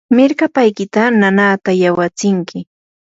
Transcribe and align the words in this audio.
mirkapaykita 0.17 1.01
nanaata 1.19 1.71
yawatsinki. 1.81 2.57